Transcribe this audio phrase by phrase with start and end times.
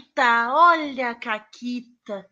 [0.00, 2.26] Caquita, olha a Caquita.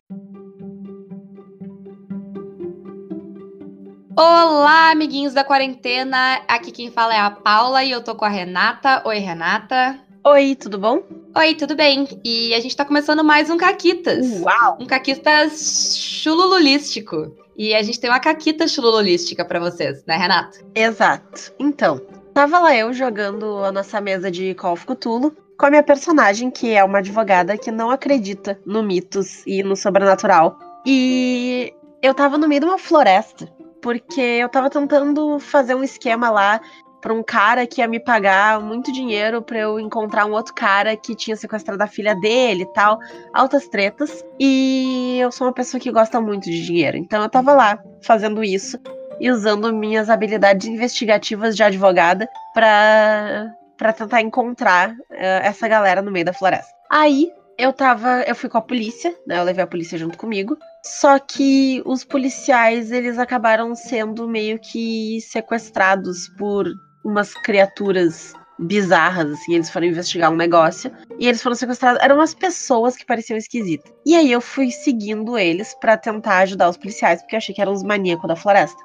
[4.17, 6.43] Olá, amiguinhos da quarentena.
[6.49, 9.03] Aqui quem fala é a Paula e eu tô com a Renata.
[9.05, 9.99] Oi, Renata.
[10.25, 11.03] Oi, tudo bom?
[11.37, 12.09] Oi, tudo bem?
[12.25, 14.27] E a gente tá começando mais um Caquitas.
[14.41, 14.79] Uau!
[14.81, 17.37] Um Caquitas chulululístico.
[17.57, 20.59] E a gente tem uma Caquita chulululística pra vocês, né, Renata?
[20.75, 21.53] Exato.
[21.59, 22.01] Então,
[22.33, 26.51] tava lá eu jogando a nossa mesa de Call of Cthulhu com a minha personagem,
[26.51, 30.57] que é uma advogada que não acredita no mitos e no sobrenatural.
[30.87, 33.47] E eu tava no meio de uma floresta,
[33.83, 36.61] porque eu tava tentando fazer um esquema lá
[37.01, 40.97] pra um cara que ia me pagar muito dinheiro pra eu encontrar um outro cara
[40.97, 42.99] que tinha sequestrado a filha dele e tal,
[43.33, 44.25] altas tretas.
[44.39, 48.45] E eu sou uma pessoa que gosta muito de dinheiro, então eu tava lá fazendo
[48.45, 48.79] isso
[49.21, 54.97] e usando minhas habilidades investigativas de advogada pra para tentar encontrar uh,
[55.43, 56.71] essa galera no meio da floresta.
[56.91, 59.39] Aí eu tava, eu fui com a polícia, né?
[59.39, 60.57] Eu levei a polícia junto comigo.
[60.85, 66.67] Só que os policiais, eles acabaram sendo meio que sequestrados por
[67.05, 72.03] umas criaturas bizarras, assim, eles foram investigar um negócio e eles foram sequestrados.
[72.03, 73.93] Eram umas pessoas que pareciam esquisitas.
[74.05, 77.61] E aí eu fui seguindo eles para tentar ajudar os policiais, porque eu achei que
[77.61, 78.83] eram os maníacos da floresta.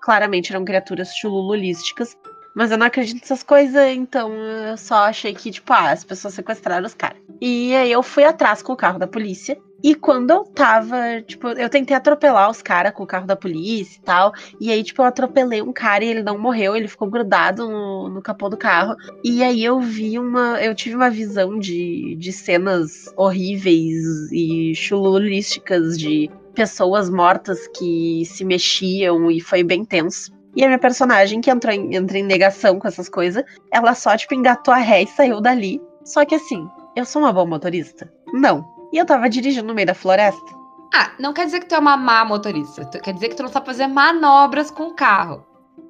[0.00, 2.16] Claramente eram criaturas chulululísticas
[2.54, 6.34] mas eu não acredito nessas coisas, então eu só achei que, tipo, ah, as pessoas
[6.34, 7.18] sequestraram os caras.
[7.40, 9.58] E aí eu fui atrás com o carro da polícia.
[9.82, 13.98] E quando eu tava, tipo, eu tentei atropelar os caras com o carro da polícia
[13.98, 14.32] e tal.
[14.60, 18.08] E aí, tipo, eu atropelei um cara e ele não morreu, ele ficou grudado no,
[18.08, 18.94] no capô do carro.
[19.24, 20.62] E aí eu vi uma.
[20.62, 28.44] Eu tive uma visão de, de cenas horríveis e chululísticas de pessoas mortas que se
[28.44, 30.30] mexiam e foi bem tenso.
[30.54, 34.16] E a minha personagem, que entrou em, entra em negação com essas coisas, ela só,
[34.16, 35.80] tipo, engatou a ré e saiu dali.
[36.04, 38.12] Só que assim, eu sou uma boa motorista?
[38.32, 38.66] Não.
[38.92, 40.62] E eu tava dirigindo no meio da floresta.
[40.94, 42.84] Ah, não quer dizer que tu é uma má motorista.
[43.00, 45.46] Quer dizer que tu não sabe fazer manobras com o carro.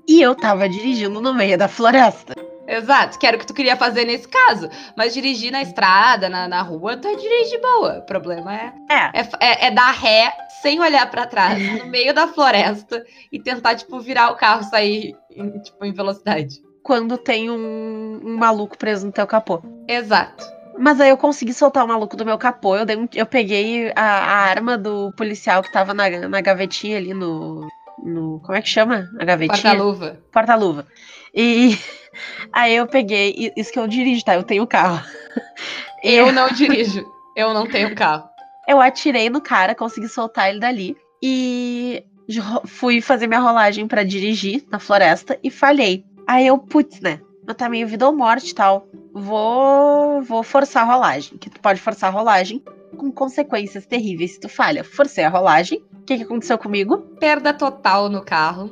[0.08, 2.34] E eu tava dirigindo no meio da floresta.
[2.66, 4.68] Exato, que era o que tu queria fazer nesse caso.
[4.96, 7.98] Mas dirigir na estrada, na, na rua, tu dirige de boa.
[7.98, 9.20] O problema é, é.
[9.20, 13.74] é, é, é dar ré sem olhar para trás, no meio da floresta, e tentar,
[13.74, 16.62] tipo, virar o carro, sair em, tipo, em velocidade.
[16.82, 19.62] Quando tem um, um maluco preso no teu capô.
[19.86, 20.44] Exato.
[20.78, 22.76] Mas aí eu consegui soltar o maluco do meu capô.
[22.76, 27.12] Eu, um, eu peguei a, a, arma do policial que tava na, na gavetinha ali
[27.12, 27.68] no,
[28.03, 28.41] no.
[28.41, 29.08] Como é que chama?
[29.19, 29.72] A gavetinha?
[29.75, 30.20] Porta-luva.
[30.30, 30.86] Porta-luva.
[31.34, 31.78] E
[32.53, 33.53] aí eu peguei.
[33.56, 34.34] Isso que eu dirijo, tá?
[34.34, 35.04] Eu tenho carro.
[36.03, 37.06] Eu não dirijo.
[37.36, 38.28] Eu não tenho carro.
[38.66, 40.97] Eu atirei no cara, consegui soltar ele dali.
[41.22, 42.04] E
[42.66, 46.04] fui fazer minha rolagem para dirigir na floresta e falhei.
[46.26, 47.20] Aí eu, putz, né?
[47.47, 48.88] Mas tá meio vida ou morte e tal.
[49.14, 51.38] Vou, vou forçar a rolagem.
[51.38, 52.60] Que tu pode forçar a rolagem
[52.97, 54.84] com consequências terríveis se tu falha.
[54.84, 55.82] Forcei a rolagem.
[55.92, 56.98] O que, que aconteceu comigo?
[57.19, 58.70] Perda total no carro.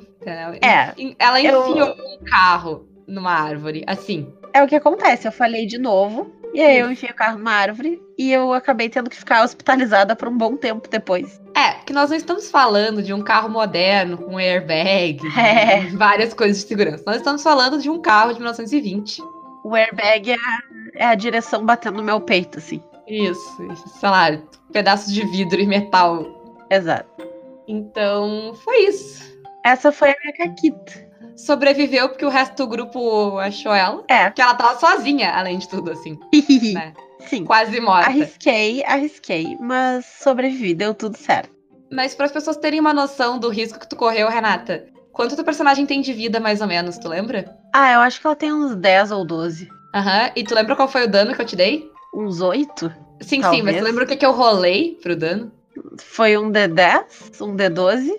[0.60, 0.94] É.
[1.19, 1.94] Ela enfiou eu...
[1.94, 4.32] um carro numa árvore, assim.
[4.53, 5.26] É o que acontece.
[5.26, 6.32] Eu falhei de novo.
[6.53, 10.16] E aí eu enfiei o carro numa árvore e eu acabei tendo que ficar hospitalizada
[10.16, 11.41] por um bom tempo depois.
[11.54, 15.87] É, que nós não estamos falando de um carro moderno com airbag, é.
[15.97, 17.04] várias coisas de segurança.
[17.06, 19.22] Nós estamos falando de um carro de 1920.
[19.62, 20.62] O airbag é a,
[20.94, 22.82] é a direção batendo no meu peito, assim.
[23.10, 23.56] Isso,
[23.98, 24.38] sei lá,
[24.72, 26.25] pedaços de vidro e metal.
[26.71, 27.28] Exato.
[27.66, 29.38] Então, foi isso.
[29.65, 31.10] Essa foi a minha caquita
[31.44, 34.04] sobreviveu porque o resto do grupo achou ela.
[34.09, 34.26] É.
[34.26, 36.19] Porque ela tava sozinha, além de tudo, assim.
[36.75, 36.93] né?
[37.20, 37.44] Sim.
[37.44, 38.09] Quase morta.
[38.09, 41.50] Arrisquei, arrisquei, mas sobrevivi, deu tudo certo.
[41.93, 45.44] Mas para as pessoas terem uma noção do risco que tu correu, Renata, quanto teu
[45.44, 47.56] personagem tem de vida, mais ou menos, tu lembra?
[47.75, 49.69] Ah, eu acho que ela tem uns 10 ou 12.
[49.94, 50.31] Aham, uhum.
[50.37, 51.91] e tu lembra qual foi o dano que eu te dei?
[52.12, 52.93] Uns 8?
[53.21, 53.60] Sim, talvez.
[53.60, 55.53] sim, mas lembra o que, que eu rolei pro dano?
[55.98, 58.10] Foi um D10, um D12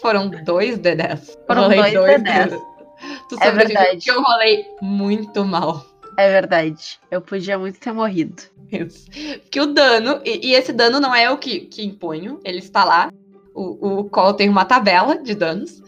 [0.00, 1.38] foram dois D10.
[1.46, 2.60] Foram dois, dois D10.
[3.28, 3.98] Tu é verdade.
[3.98, 5.84] que eu rolei muito mal.
[6.16, 7.00] É verdade.
[7.10, 8.42] Eu podia muito ter morrido.
[8.70, 9.06] Isso.
[9.40, 12.84] Porque o dano, e, e esse dano não é o que, que imponho, ele está
[12.84, 13.12] lá.
[13.54, 15.82] O, o tem uma tabela de danos.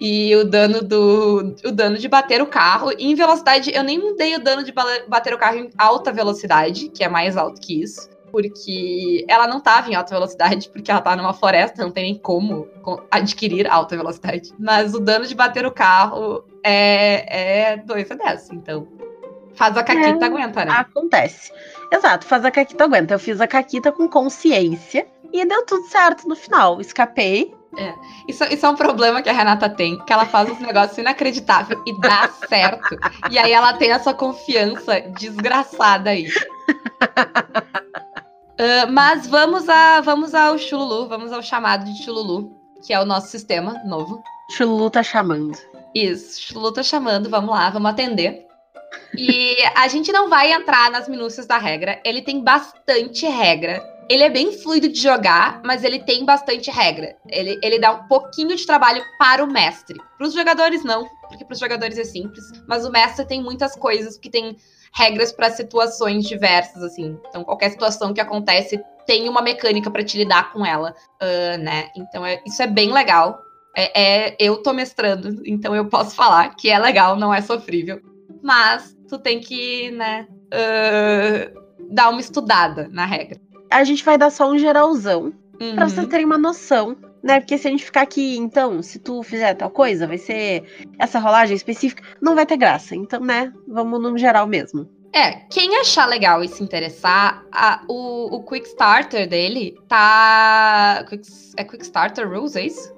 [0.00, 1.54] E o dano do.
[1.64, 2.90] O dano de bater o carro.
[2.98, 7.04] em velocidade, eu nem mudei o dano de bater o carro em alta velocidade, que
[7.04, 11.16] é mais alto que isso porque ela não estava em alta velocidade, porque ela tá
[11.16, 12.68] numa floresta, não tem nem como
[13.10, 14.52] adquirir alta velocidade.
[14.58, 18.86] Mas o dano de bater o carro é, é 2 a 10, então
[19.60, 20.72] faz a caquita é, aguenta, né?
[20.72, 21.52] Acontece.
[21.92, 23.12] Exato, faz a caquita aguenta.
[23.12, 26.80] Eu fiz a caquita com consciência e deu tudo certo no final.
[26.80, 27.54] Escapei.
[27.76, 27.92] É.
[28.26, 31.78] Isso, isso é um problema que a Renata tem, que ela faz uns negócios inacreditáveis
[31.86, 32.96] e dá certo.
[33.30, 36.26] E aí ela tem essa confiança desgraçada aí.
[38.58, 42.50] Uh, mas vamos, a, vamos ao Chululu, vamos ao chamado de Chululu,
[42.84, 44.22] que é o nosso sistema novo.
[44.56, 45.56] Chululu tá chamando.
[45.94, 48.49] Isso, Chululu tá chamando, vamos lá, vamos atender.
[49.16, 53.82] E a gente não vai entrar nas minúcias da regra, ele tem bastante regra.
[54.08, 57.16] Ele é bem fluido de jogar, mas ele tem bastante regra.
[57.28, 60.00] Ele, ele dá um pouquinho de trabalho para o mestre.
[60.18, 62.44] Para os jogadores, não, porque para os jogadores é simples.
[62.66, 64.56] Mas o mestre tem muitas coisas que tem
[64.92, 67.16] regras para situações diversas, assim.
[67.28, 71.90] Então, qualquer situação que acontece tem uma mecânica para te lidar com ela, uh, né?
[71.96, 73.40] Então, é, isso é bem legal.
[73.76, 78.00] É, é, eu tô mestrando, então eu posso falar que é legal, não é sofrível.
[78.42, 81.60] Mas tu tem que, né, uh,
[81.90, 83.40] dar uma estudada na regra
[83.70, 85.32] a gente vai dar só um geralzão.
[85.60, 85.74] Uhum.
[85.74, 87.38] Pra vocês terem uma noção, né?
[87.38, 90.64] Porque se a gente ficar aqui, então, se tu fizer tal coisa, vai ser
[90.98, 92.96] essa rolagem específica, não vai ter graça.
[92.96, 93.52] Então, né?
[93.68, 94.88] Vamos no geral mesmo.
[95.12, 101.04] É, quem achar legal e se interessar, a, o, o Quick Starter dele tá.
[101.08, 102.94] Quick, é Quick Starter Rules, é isso?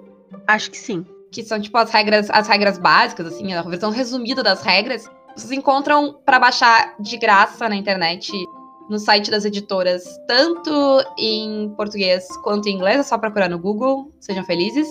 [0.46, 1.04] Acho que sim.
[1.32, 5.10] Que são tipo as regras, as regras básicas, assim, a versão resumida das regras.
[5.36, 8.30] Vocês encontram para baixar de graça na internet
[8.88, 10.70] no site das editoras, tanto
[11.16, 14.86] em português quanto em inglês, é só procurar no Google, sejam felizes.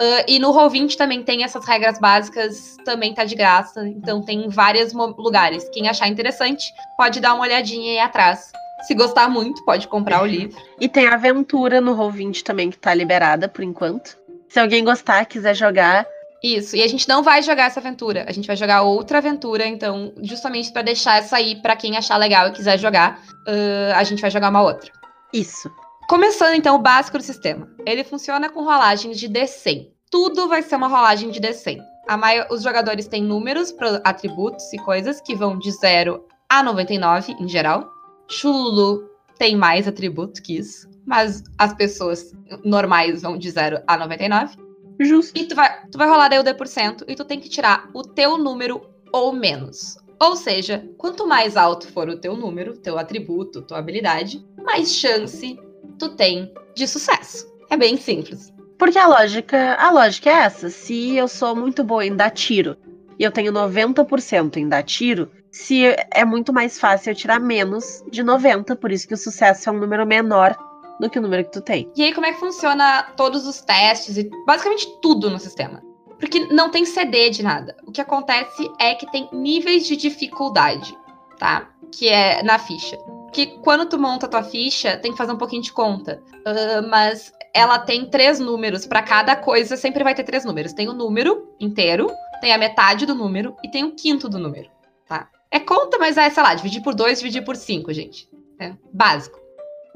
[0.00, 4.48] Uh, e no Roll20 também tem essas regras básicas, também tá de graça, então tem
[4.48, 5.68] vários lugares.
[5.70, 6.64] Quem achar interessante,
[6.96, 8.50] pode dar uma olhadinha aí atrás.
[8.86, 10.56] Se gostar muito, pode comprar o livro.
[10.80, 14.18] E tem aventura no Roll20 também que tá liberada por enquanto.
[14.48, 16.06] Se alguém gostar, quiser jogar,
[16.42, 19.66] isso, e a gente não vai jogar essa aventura, a gente vai jogar outra aventura,
[19.66, 24.02] então, justamente para deixar essa aí para quem achar legal e quiser jogar, uh, a
[24.04, 24.90] gente vai jogar uma outra.
[25.32, 25.70] Isso.
[26.08, 27.68] Começando então o básico do sistema.
[27.86, 29.90] Ele funciona com rolagens de D100.
[30.10, 31.78] Tudo vai ser uma rolagem de D100.
[32.18, 37.36] Maior, os jogadores têm números para atributos e coisas que vão de 0 a 99
[37.38, 37.88] em geral.
[38.28, 39.08] Chululu
[39.38, 42.32] tem mais atributos que isso, mas as pessoas
[42.64, 44.56] normais vão de 0 a 99.
[45.00, 45.38] Justo.
[45.38, 48.02] E tu vai, tu vai rolar daí o D% e tu tem que tirar o
[48.02, 49.96] teu número ou menos.
[50.20, 55.58] Ou seja, quanto mais alto for o teu número, teu atributo, tua habilidade, mais chance
[55.98, 57.50] tu tem de sucesso.
[57.70, 58.52] É bem simples.
[58.78, 60.68] Porque a lógica, a lógica é essa.
[60.68, 62.76] Se eu sou muito boa em dar tiro
[63.18, 65.82] e eu tenho 90% em dar tiro, se
[66.12, 69.72] é muito mais fácil eu tirar menos de 90, por isso que o sucesso é
[69.72, 70.56] um número menor
[71.00, 71.90] do que o número que tu tem.
[71.96, 75.82] E aí, como é que funciona todos os testes e basicamente tudo no sistema?
[76.18, 77.74] Porque não tem CD de nada.
[77.86, 80.96] O que acontece é que tem níveis de dificuldade,
[81.38, 81.68] tá?
[81.90, 82.98] Que é na ficha.
[83.32, 86.22] Que quando tu monta a tua ficha, tem que fazer um pouquinho de conta.
[86.40, 88.86] Uh, mas ela tem três números.
[88.86, 90.74] para cada coisa, sempre vai ter três números.
[90.74, 92.10] Tem o número inteiro,
[92.42, 94.68] tem a metade do número e tem o quinto do número,
[95.08, 95.28] tá?
[95.50, 98.28] É conta, mas é, sei lá, dividir por dois, dividir por cinco, gente.
[98.58, 99.39] É básico.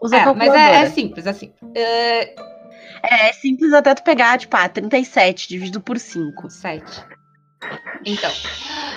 [0.01, 1.53] Usa é, mas é, é, simples, assim.
[1.75, 2.35] É...
[3.03, 6.51] é simples até tu pegar, tipo, ah, 37 dividido por 5.
[6.51, 7.05] 7.
[8.05, 8.31] Então.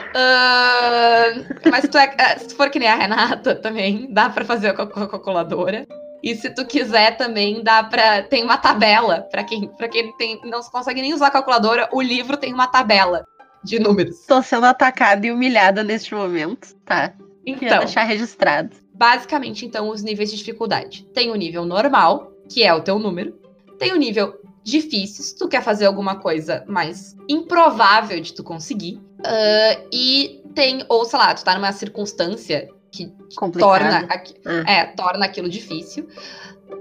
[0.09, 4.73] Uh, mas tu é, é, se for que nem a Renata também, dá para fazer
[4.73, 5.87] com a calculadora.
[6.23, 10.41] E se tu quiser também, dá para tem uma tabela para quem para quem tem,
[10.43, 13.23] não consegue nem usar a calculadora, o livro tem uma tabela
[13.63, 14.25] de números.
[14.27, 17.13] Tô sendo atacada e humilhada neste momento, tá?
[17.47, 18.75] Então, deixar registrado.
[18.93, 21.07] Basicamente, então, os níveis de dificuldade.
[21.13, 23.39] Tem o nível normal, que é o teu número.
[23.79, 28.95] Tem o nível difícil, se tu quer fazer alguma coisa mais improvável de tu conseguir.
[29.19, 33.09] Uh, e tem, ou sei lá, tu tá numa circunstância que
[33.57, 34.07] torna,
[34.45, 34.71] ah.
[34.71, 36.07] é, torna aquilo difícil.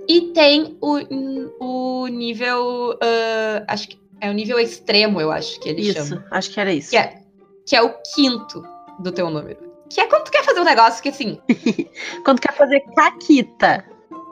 [0.08, 0.98] E tem o,
[1.60, 2.94] o nível.
[2.94, 6.24] Uh, acho que é o nível extremo, eu acho que ele isso, chama.
[6.30, 6.90] Acho que era isso.
[6.90, 7.22] Que é,
[7.64, 8.64] que é o quinto
[8.98, 9.58] do teu número.
[9.88, 11.40] Que é quando tu quer fazer um negócio que assim.
[12.24, 13.84] quando quer fazer caquita.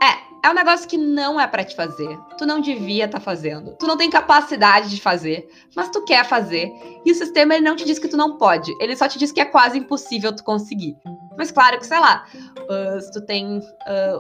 [0.03, 2.19] É, é um negócio que não é para te fazer.
[2.39, 3.77] Tu não devia estar tá fazendo.
[3.79, 6.73] Tu não tem capacidade de fazer, mas tu quer fazer.
[7.05, 8.75] E o sistema ele não te diz que tu não pode.
[8.81, 10.97] Ele só te diz que é quase impossível tu conseguir.
[11.37, 13.63] Mas claro que, sei lá, uh, se tu tem uh,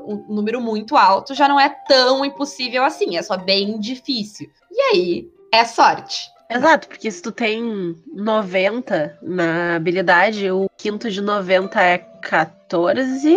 [0.06, 3.16] um número muito alto, já não é tão impossível assim.
[3.16, 4.50] É só bem difícil.
[4.70, 6.33] E aí, é sorte.
[6.54, 13.36] Exato, porque se tu tem 90 na habilidade, o quinto de 90 é 14.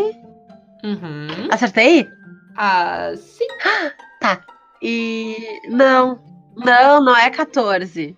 [0.84, 1.48] Uhum.
[1.52, 2.08] Acertei?
[2.56, 3.48] Ah, sim.
[4.20, 4.44] Tá.
[4.82, 5.36] E.
[5.70, 6.20] Não.
[6.56, 8.18] Não, não é 14.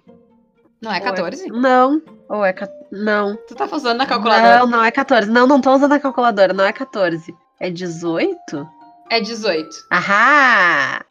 [0.81, 1.45] Não é 14?
[1.45, 1.51] É...
[1.51, 2.01] Não.
[2.29, 2.55] Ou é.
[2.89, 3.35] Não.
[3.35, 4.59] Tu tá usando na calculadora?
[4.59, 5.29] Não, não é 14.
[5.29, 6.53] Não, não tô usando a calculadora.
[6.53, 7.35] Não é 14.
[7.59, 8.69] É 18?
[9.09, 9.69] É 18.
[9.91, 11.03] Ahá!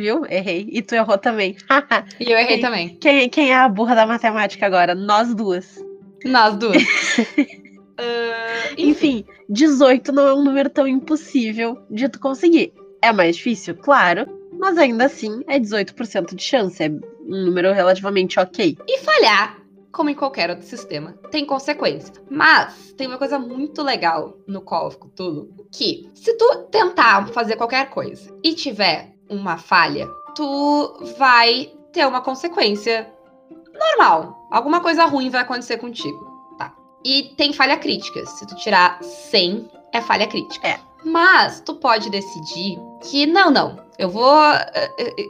[0.00, 0.24] Viu?
[0.26, 0.66] Errei.
[0.72, 1.56] E tu errou também.
[2.18, 2.96] e eu errei quem, também.
[2.96, 4.94] Quem, quem é a burra da matemática agora?
[4.94, 5.78] Nós duas.
[6.24, 6.82] Nós duas.
[7.18, 12.72] Uh, Enfim, 18 não é um número tão impossível de tu conseguir.
[13.02, 13.76] É mais difícil?
[13.76, 14.26] Claro,
[14.58, 16.82] mas ainda assim é 18% de chance.
[16.82, 18.78] É um número relativamente ok.
[18.88, 19.58] E falhar,
[19.92, 22.14] como em qualquer outro sistema, tem consequência.
[22.30, 27.56] Mas tem uma coisa muito legal no Call of Cthulhu, que se tu tentar fazer
[27.56, 33.10] qualquer coisa e tiver uma falha, tu vai ter uma consequência
[33.72, 34.46] normal.
[34.50, 36.28] Alguma coisa ruim vai acontecer contigo.
[36.58, 36.72] Tá.
[37.04, 38.24] E tem falha crítica.
[38.26, 40.66] Se tu tirar 100, é falha crítica.
[40.66, 40.80] É.
[41.04, 43.78] Mas tu pode decidir que não, não.
[43.98, 44.38] Eu vou.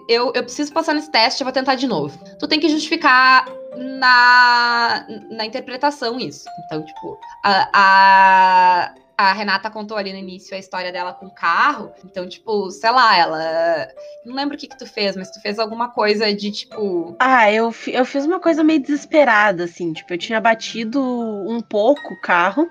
[0.08, 2.18] Eu, eu preciso passar nesse teste, eu vou tentar de novo.
[2.38, 6.44] Tu tem que justificar na, na interpretação isso.
[6.64, 11.34] Então, tipo, a, a, a Renata contou ali no início a história dela com o
[11.34, 11.92] carro.
[12.04, 13.88] Então, tipo, sei lá, ela.
[14.24, 17.16] Não lembro o que, que tu fez, mas tu fez alguma coisa de tipo.
[17.18, 19.92] Ah, eu, eu fiz uma coisa meio desesperada, assim.
[19.92, 22.68] Tipo, eu tinha batido um pouco o carro.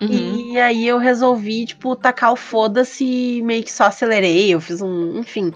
[0.00, 0.52] Uhum.
[0.52, 4.54] E aí eu resolvi, tipo, tacar o foda-se e meio que só acelerei.
[4.54, 5.18] Eu fiz um.
[5.18, 5.52] Enfim.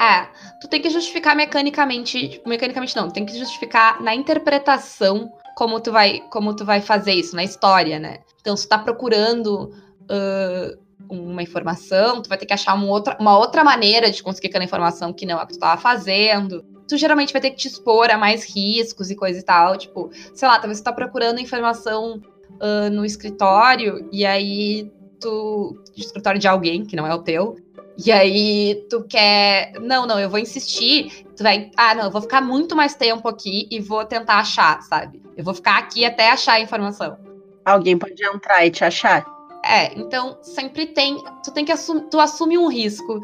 [0.00, 0.26] É,
[0.60, 2.30] tu tem que justificar mecanicamente.
[2.30, 7.12] Tipo, mecanicamente não, tem que justificar na interpretação como tu vai, como tu vai fazer
[7.12, 8.18] isso, na história, né?
[8.40, 9.72] Então, se tu tá procurando
[10.04, 14.48] uh, uma informação, tu vai ter que achar uma outra, uma outra maneira de conseguir
[14.48, 16.64] aquela informação que não é o que tu tava fazendo.
[16.88, 19.76] Tu geralmente vai ter que te expor a mais riscos e coisa e tal.
[19.76, 22.20] Tipo, sei lá, talvez tu tá procurando informação
[22.60, 25.82] uh, no escritório e aí tu.
[25.94, 27.56] De escritório de alguém, que não é o teu.
[28.04, 29.72] E aí tu quer.
[29.80, 31.24] Não, não, eu vou insistir.
[31.36, 31.70] Tu vai.
[31.76, 35.22] Ah, não, eu vou ficar muito mais tempo aqui e vou tentar achar, sabe?
[35.36, 37.16] Eu vou ficar aqui até achar a informação.
[37.64, 39.33] Alguém pode entrar e te achar.
[39.66, 41.16] É, então sempre tem.
[41.42, 42.02] Tu tem que assumir.
[42.10, 43.20] Tu assume um risco,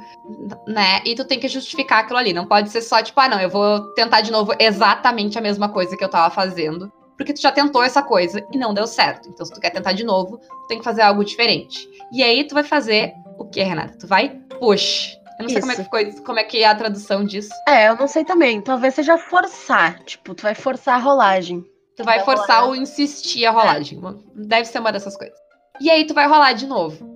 [0.66, 1.00] né?
[1.04, 2.32] E tu tem que justificar aquilo ali.
[2.32, 5.68] Não pode ser só, tipo, ah, não, eu vou tentar de novo exatamente a mesma
[5.68, 6.90] coisa que eu tava fazendo.
[7.16, 9.28] Porque tu já tentou essa coisa e não deu certo.
[9.28, 11.86] Então, se tu quer tentar de novo, tu tem que fazer algo diferente.
[12.10, 13.98] E aí tu vai fazer o que, Renata?
[13.98, 15.18] Tu vai push.
[15.38, 17.50] Eu não sei como é, que ficou, como é que é a tradução disso.
[17.68, 18.60] É, eu não sei também.
[18.62, 19.98] Talvez seja forçar.
[20.04, 21.64] Tipo, tu vai forçar a rolagem.
[21.96, 24.00] Tu vai forçar ou insistir a rolagem.
[24.02, 24.14] É.
[24.34, 25.38] Deve ser uma dessas coisas.
[25.80, 27.08] E aí tu vai rolar de novo.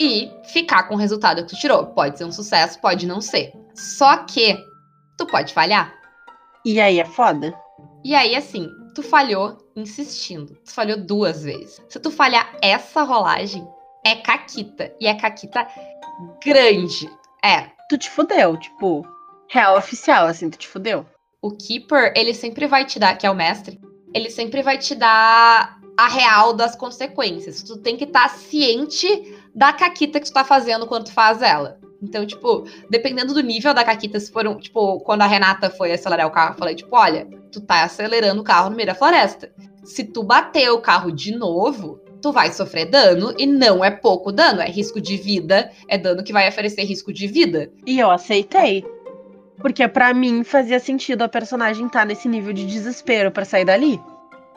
[0.00, 1.86] E ficar com o resultado que tu tirou.
[1.86, 3.52] Pode ser um sucesso, pode não ser.
[3.74, 4.56] Só que
[5.16, 5.92] tu pode falhar.
[6.64, 7.54] E aí é foda.
[8.04, 10.54] E aí, assim, tu falhou insistindo.
[10.64, 11.82] Tu falhou duas vezes.
[11.88, 13.66] Se tu falhar essa rolagem,
[14.04, 14.94] é caquita.
[15.00, 15.66] E é caquita
[16.44, 17.10] grande.
[17.44, 17.70] É.
[17.88, 19.06] Tu te fudeu, tipo,
[19.48, 21.06] real oficial, assim, tu te fudeu.
[21.40, 23.80] O Keeper, ele sempre vai te dar, que é o mestre,
[24.12, 27.60] ele sempre vai te dar a real das consequências.
[27.60, 31.42] Tu tem que estar tá ciente da caquita que tu tá fazendo quando tu faz
[31.42, 31.76] ela.
[32.00, 35.90] Então, tipo, dependendo do nível da caquita, se for um, tipo, quando a Renata foi
[35.90, 38.94] acelerar o carro, eu falei, tipo, olha, tu tá acelerando o carro no meio da
[38.94, 39.50] floresta.
[39.82, 44.30] Se tu bater o carro de novo, tu vai sofrer dano e não é pouco
[44.30, 47.72] dano, é risco de vida, é dano que vai oferecer risco de vida.
[47.84, 48.84] E eu aceitei.
[49.56, 53.64] Porque para mim fazia sentido a personagem estar tá nesse nível de desespero para sair
[53.64, 54.00] dali.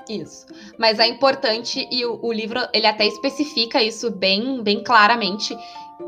[0.10, 0.46] Isso.
[0.78, 5.56] Mas é importante e o, o, livro ele até especifica isso bem, bem claramente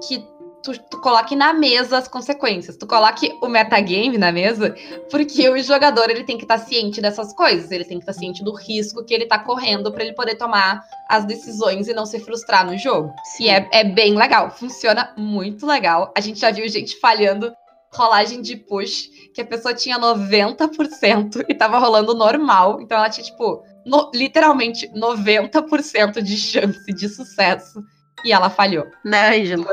[0.07, 0.25] que
[0.63, 2.77] tu, tu coloque na mesa as consequências.
[2.77, 4.75] Tu coloque o metagame na mesa,
[5.12, 7.69] porque o jogador ele tem que estar tá ciente dessas coisas.
[7.69, 10.35] Ele tem que estar tá ciente do risco que ele tá correndo para ele poder
[10.35, 13.13] tomar as decisões e não se frustrar no jogo.
[13.35, 13.43] Sim.
[13.43, 14.50] E é, é bem legal.
[14.50, 16.12] Funciona muito legal.
[16.17, 17.53] A gente já viu gente falhando
[17.93, 22.81] rolagem de push, que a pessoa tinha 90% e tava rolando normal.
[22.81, 27.84] Então ela tinha, tipo, no, literalmente 90% de chance de sucesso
[28.24, 28.88] e ela falhou.
[29.04, 29.66] Né, Ângelo?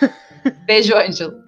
[0.66, 1.42] Beijo, Ângelo.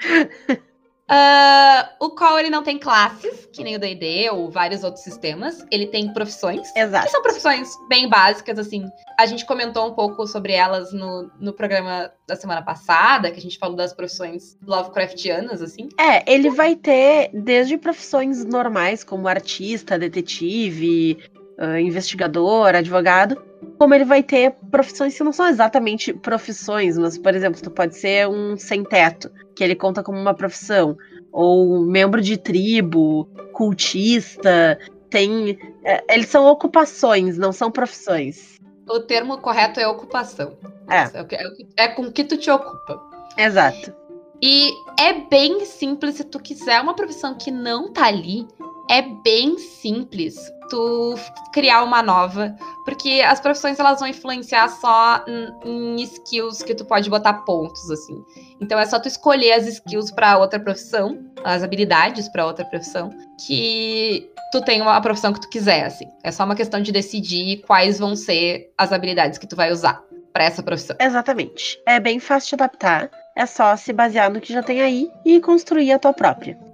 [1.11, 5.65] Uh, o qual ele não tem classes, que nem o D&D ou vários outros sistemas.
[5.71, 6.71] Ele tem profissões.
[6.77, 7.07] Exato.
[7.07, 8.87] Que são profissões bem básicas, assim.
[9.19, 13.43] A gente comentou um pouco sobre elas no, no programa da semana passada, que a
[13.43, 15.89] gente falou das profissões Lovecraftianas, assim.
[15.99, 21.19] É, ele vai ter desde profissões normais, como artista, detetive,
[21.59, 23.41] uh, investigador, advogado,
[23.79, 27.97] como ele vai ter profissões que não são exatamente profissões, mas, por exemplo, tu pode
[27.97, 30.97] ser um sem-teto, que ele conta como uma profissão,
[31.33, 34.79] ou membro de tribo, cultista,
[35.11, 35.59] tem.
[35.85, 38.59] É, eles são ocupações, não são profissões.
[38.89, 40.57] O termo correto é ocupação.
[40.89, 41.03] É.
[41.77, 43.01] É, é com que tu te ocupa.
[43.37, 43.93] Exato.
[44.43, 48.47] E é bem simples se tu quiser uma profissão que não tá ali,
[48.91, 50.37] é bem simples
[50.69, 51.15] tu
[51.53, 52.55] criar uma nova,
[52.85, 57.91] porque as profissões elas vão influenciar só em, em skills que tu pode botar pontos
[57.91, 58.23] assim.
[58.61, 63.11] Então é só tu escolher as skills para outra profissão, as habilidades para outra profissão,
[63.47, 66.07] que tu tem uma profissão que tu quiser, assim.
[66.23, 70.03] É só uma questão de decidir quais vão ser as habilidades que tu vai usar
[70.33, 70.97] para essa profissão.
[71.01, 71.81] Exatamente.
[71.87, 73.11] É bem fácil de adaptar.
[73.37, 76.68] É só se basear no que já tem aí e construir a tua própria.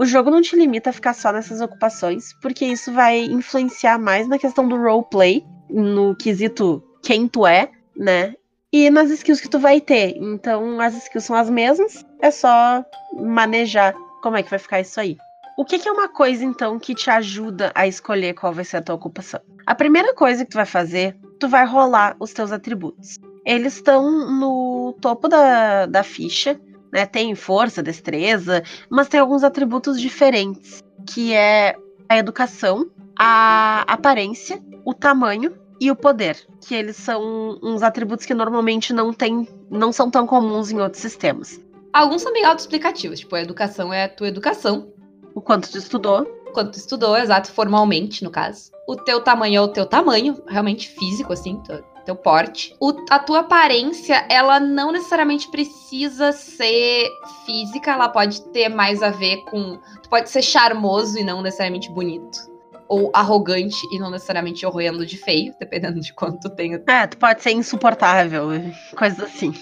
[0.00, 4.26] O jogo não te limita a ficar só nessas ocupações, porque isso vai influenciar mais
[4.26, 8.34] na questão do roleplay, no quesito quem tu é, né?
[8.72, 10.16] E nas skills que tu vai ter.
[10.16, 14.98] Então, as skills são as mesmas, é só manejar como é que vai ficar isso
[14.98, 15.18] aí.
[15.58, 18.78] O que, que, é uma coisa, então, que te ajuda a escolher qual vai ser
[18.78, 19.42] a tua ocupação?
[19.66, 23.18] A primeira coisa que tu vai fazer, tu vai rolar os teus atributos.
[23.44, 26.58] Eles estão no topo da, da ficha,
[26.92, 27.06] né?
[27.06, 30.82] Tem força, destreza, mas tem alguns atributos diferentes,
[31.12, 31.76] que é
[32.08, 38.34] a educação, a aparência, o tamanho e o poder, que eles são uns atributos que
[38.34, 41.60] normalmente não tem, não são tão comuns em outros sistemas.
[41.92, 44.92] Alguns são bem autoexplicativos, tipo, a educação é a tua educação.
[45.34, 46.22] O quanto tu estudou.
[46.46, 48.70] O quanto tu estudou, exato, formalmente, no caso.
[48.86, 51.60] O teu tamanho é o teu tamanho, realmente físico, assim,
[52.10, 52.74] teu porte.
[52.80, 57.08] O, a tua aparência, ela não necessariamente precisa ser
[57.46, 59.78] física, ela pode ter mais a ver com.
[60.02, 62.50] Tu pode ser charmoso e não necessariamente bonito.
[62.88, 66.74] Ou arrogante e não necessariamente horrendo de feio, dependendo de quanto tu tem.
[66.86, 68.48] É, tu pode ser insuportável,
[68.96, 69.54] coisas assim.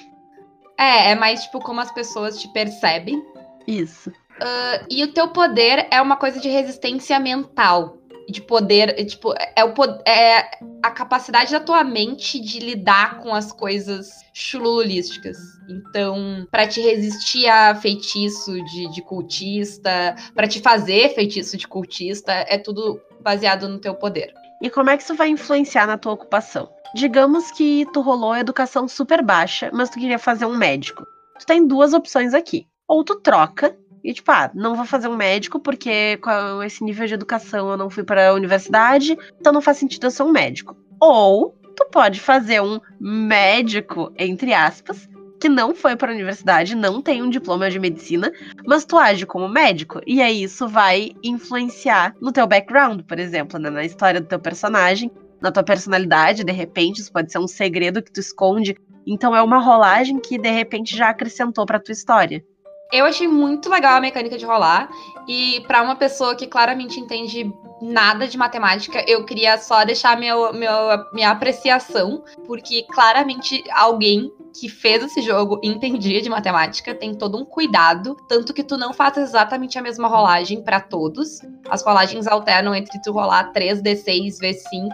[0.78, 3.22] É, é mais tipo como as pessoas te percebem.
[3.66, 4.10] Isso.
[4.10, 7.97] Uh, e o teu poder é uma coisa de resistência mental
[8.28, 9.72] de poder, é, tipo, é, o,
[10.06, 10.50] é
[10.82, 15.38] a capacidade da tua mente de lidar com as coisas chululísticas.
[15.68, 22.32] Então, para te resistir a feitiço de, de cultista, para te fazer feitiço de cultista,
[22.32, 24.32] é tudo baseado no teu poder.
[24.62, 26.68] E como é que isso vai influenciar na tua ocupação?
[26.94, 31.06] Digamos que tu rolou a educação super baixa, mas tu queria fazer um médico.
[31.38, 32.66] Tu tem duas opções aqui.
[32.86, 37.06] Ou tu troca e tipo, ah, não vou fazer um médico porque com esse nível
[37.06, 40.32] de educação eu não fui para a universidade, então não faz sentido eu ser um
[40.32, 40.76] médico.
[41.00, 45.08] Ou tu pode fazer um médico, entre aspas,
[45.40, 48.32] que não foi para a universidade, não tem um diploma de medicina,
[48.66, 50.00] mas tu age como médico.
[50.06, 54.38] E aí isso vai influenciar no teu background, por exemplo, né, na história do teu
[54.38, 58.76] personagem, na tua personalidade, de repente, isso pode ser um segredo que tu esconde.
[59.06, 62.44] Então é uma rolagem que de repente já acrescentou para tua história.
[62.90, 64.88] Eu achei muito legal a mecânica de rolar.
[65.26, 70.52] E para uma pessoa que claramente entende nada de matemática, eu queria só deixar meu,
[70.54, 70.72] meu,
[71.12, 77.44] minha apreciação, porque claramente alguém que fez esse jogo entendia de matemática, tem todo um
[77.44, 81.40] cuidado, tanto que tu não faz exatamente a mesma rolagem para todos.
[81.68, 84.90] As rolagens alternam entre tu rolar 3d6 v5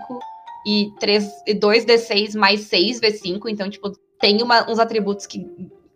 [0.67, 5.47] e 3 2d6 mais 6 v5, então tipo tem uma, uns atributos que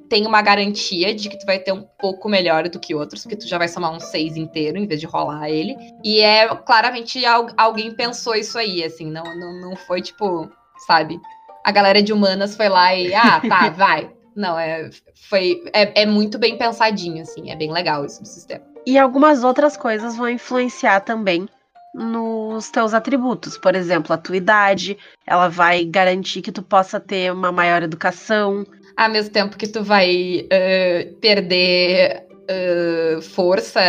[0.09, 3.37] tem uma garantia de que tu vai ter um pouco melhor do que outros, porque
[3.37, 5.77] tu já vai somar um 6 inteiro em vez de rolar ele.
[6.03, 7.23] E é claramente
[7.57, 10.51] alguém pensou isso aí, assim, não, não, não foi tipo,
[10.87, 11.21] sabe?
[11.65, 14.11] A galera de humanas foi lá e, ah, tá, vai.
[14.35, 14.89] Não, é,
[15.29, 18.65] foi, é, é muito bem pensadinho, assim, é bem legal isso do sistema.
[18.87, 21.49] E algumas outras coisas vão influenciar também
[21.95, 23.59] nos teus atributos.
[23.59, 28.65] Por exemplo, a tua idade, ela vai garantir que tu possa ter uma maior educação,
[28.99, 33.81] ao mesmo tempo que tu vai uh, perder uh, força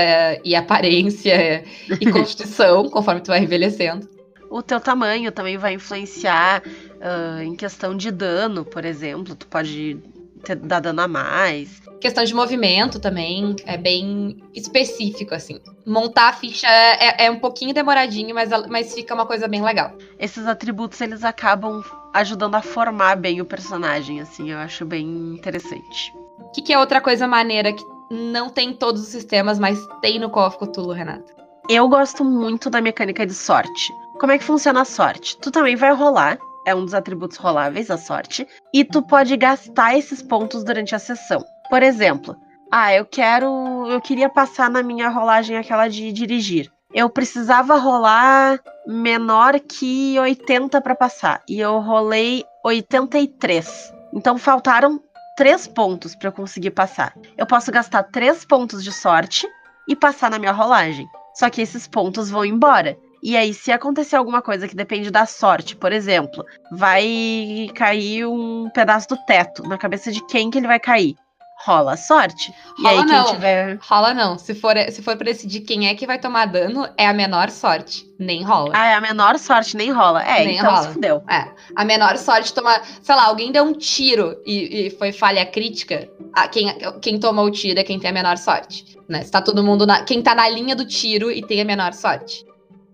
[0.45, 1.63] e aparência
[2.00, 4.08] e constituição conforme tu vai envelhecendo.
[4.52, 9.36] O teu tamanho também vai influenciar uh, em questão de dano, por exemplo.
[9.36, 9.98] Tu pode
[10.43, 11.82] ter, dar dano a mais.
[11.99, 15.60] Questão de movimento também é bem específico, assim.
[15.86, 19.93] Montar a ficha é, é um pouquinho demoradinho, mas, mas fica uma coisa bem legal.
[20.17, 26.13] Esses atributos, eles acabam ajudando a formar bem o personagem, assim, eu acho bem interessante.
[26.39, 29.78] O que, que, é outra coisa maneira que não tem em todos os sistemas, mas
[30.02, 31.36] tem no Call of Cthulhu, Renata?
[31.69, 33.93] Eu gosto muito da mecânica de sorte.
[34.19, 35.38] Como é que funciona a sorte?
[35.38, 39.97] Tu também vai rolar, é um dos atributos roláveis, a sorte, e tu pode gastar
[39.97, 41.43] esses pontos durante a sessão.
[41.69, 42.36] Por exemplo,
[42.71, 43.88] ah, eu quero.
[43.88, 50.82] Eu queria passar na minha rolagem aquela de dirigir eu precisava rolar menor que 80
[50.82, 51.41] para passar.
[51.47, 53.93] E eu rolei 83.
[54.13, 54.99] Então faltaram
[55.38, 57.13] 3 pontos para eu conseguir passar.
[57.38, 59.47] Eu posso gastar 3 pontos de sorte
[59.88, 61.08] e passar na minha rolagem.
[61.36, 62.97] Só que esses pontos vão embora.
[63.21, 68.69] E aí, se acontecer alguma coisa que depende da sorte, por exemplo, vai cair um
[68.69, 71.15] pedaço do teto na cabeça de quem que ele vai cair?
[71.60, 72.53] rola sorte.
[72.82, 73.25] Rola e aí, não.
[73.25, 73.79] Tiver...
[73.82, 74.38] Rola não.
[74.38, 77.49] Se for, se for pra decidir quem é que vai tomar dano, é a menor
[77.49, 78.05] sorte.
[78.17, 78.71] Nem rola.
[78.73, 80.23] Ah, é a menor sorte, nem rola.
[80.23, 80.84] É, nem então rola.
[80.84, 81.23] se fudeu.
[81.29, 81.49] É.
[81.75, 82.82] A menor sorte toma.
[83.01, 86.10] Sei lá, alguém deu um tiro e, e foi falha crítica.
[86.34, 88.97] A, quem, quem toma o tiro é quem tem a menor sorte.
[89.08, 89.23] Né?
[89.23, 90.03] Se tá todo mundo na.
[90.03, 92.45] Quem tá na linha do tiro e tem a menor sorte.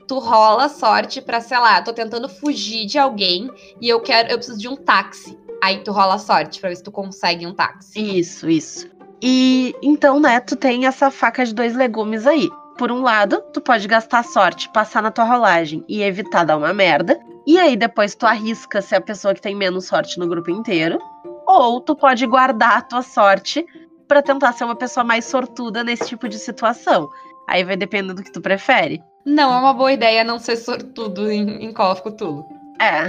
[0.08, 3.50] Tu rola sorte pra, sei lá, tô tentando fugir de alguém
[3.82, 5.38] e eu quero, eu preciso de um táxi.
[5.64, 8.20] Aí tu rola sorte pra ver se tu consegue um táxi.
[8.20, 8.90] Isso, isso.
[9.22, 12.50] E então, né, tu tem essa faca de dois legumes aí.
[12.78, 16.74] Por um lado, tu pode gastar sorte, passar na tua rolagem e evitar dar uma
[16.74, 17.20] merda.
[17.48, 21.00] E aí depois tu arrisca ser a pessoa que tem menos sorte no grupo inteiro.
[21.48, 23.66] Ou tu pode guardar a tua sorte
[24.08, 27.10] para tentar ser uma pessoa mais sortuda nesse tipo de situação.
[27.48, 29.02] Aí vai depender do que tu prefere.
[29.26, 32.46] Não é uma boa ideia não ser sortudo em, em Call of Cthulhu.
[32.80, 33.06] É.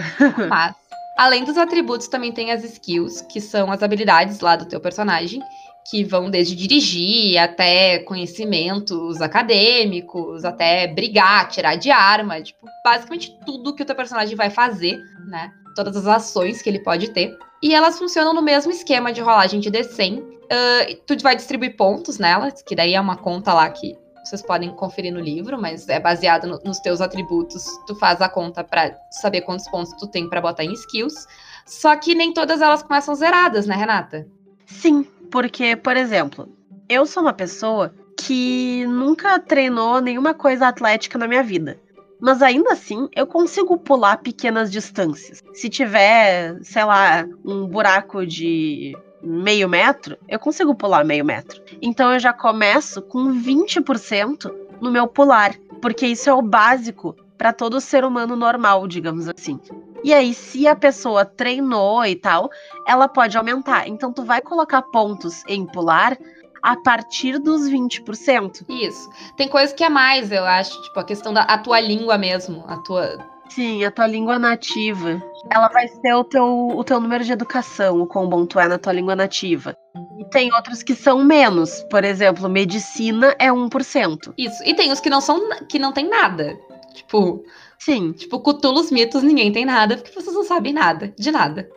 [0.48, 0.74] Mas,
[1.18, 5.42] além dos atributos, também tem as skills, que são as habilidades lá do teu personagem,
[5.90, 13.74] que vão desde dirigir até conhecimentos acadêmicos, até brigar, tirar de arma, tipo, basicamente tudo
[13.74, 14.98] que o teu personagem vai fazer,
[15.28, 15.52] né?
[15.74, 17.36] Todas as ações que ele pode ter.
[17.62, 20.20] E elas funcionam no mesmo esquema de rolagem de D100.
[20.20, 23.94] Uh, tu vai distribuir pontos nelas, que daí é uma conta lá que
[24.26, 27.64] vocês podem conferir no livro, mas é baseado no, nos teus atributos.
[27.86, 31.26] Tu faz a conta para saber quantos pontos tu tem para botar em skills.
[31.64, 34.26] Só que nem todas elas começam zeradas, né, Renata?
[34.66, 36.48] Sim, porque, por exemplo,
[36.88, 41.78] eu sou uma pessoa que nunca treinou nenhuma coisa atlética na minha vida.
[42.20, 45.42] Mas ainda assim, eu consigo pular pequenas distâncias.
[45.52, 51.62] Se tiver, sei lá, um buraco de meio metro, eu consigo pular meio metro.
[51.80, 57.52] Então eu já começo com 20% no meu pular, porque isso é o básico para
[57.52, 59.60] todo ser humano normal, digamos assim.
[60.02, 62.50] E aí, se a pessoa treinou e tal,
[62.86, 63.88] ela pode aumentar.
[63.88, 66.16] Então, tu vai colocar pontos em pular
[66.62, 68.64] a partir dos 20%.
[68.68, 69.08] Isso.
[69.36, 72.64] Tem coisa que é mais, eu acho, tipo a questão da a tua língua mesmo,
[72.66, 73.18] a tua
[73.50, 75.22] Sim, a tua língua nativa.
[75.50, 78.68] Ela vai ser o teu, o teu número de educação, o quão bom tu é
[78.68, 79.76] na tua língua nativa.
[80.18, 81.82] E tem outros que são menos.
[81.90, 84.34] Por exemplo, medicina é 1%.
[84.36, 84.62] Isso.
[84.64, 86.58] E tem os que não são que não tem nada.
[86.94, 87.44] Tipo,
[87.78, 88.12] sim.
[88.12, 91.68] Tipo, Cutulos mitos, ninguém tem nada, porque vocês não sabem nada, de nada.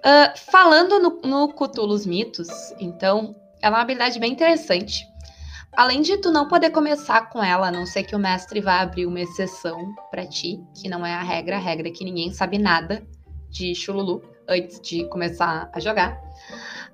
[0.00, 5.08] Uh, falando no, no Cutulos mitos, então, ela é uma habilidade bem interessante.
[5.76, 8.80] Além de tu não poder começar com ela, a não ser que o mestre vá
[8.80, 12.32] abrir uma exceção para ti, que não é a regra, a regra é que ninguém
[12.32, 13.04] sabe nada
[13.50, 16.20] de Chululu antes de começar a jogar.